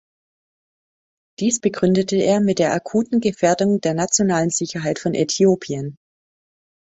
Dies 1.37 1.59
begründete 1.59 2.15
er 2.15 2.39
mit 2.39 2.57
der 2.57 2.73
akuten 2.73 3.19
Gefährdung 3.21 3.81
der 3.81 3.93
nationalen 3.93 4.49
Sicherheit 4.49 4.97
von 4.97 5.13
Äthiopien. 5.13 5.95